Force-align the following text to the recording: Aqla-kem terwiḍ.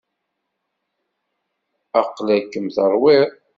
Aqla-kem 1.99 2.67
terwiḍ. 2.75 3.29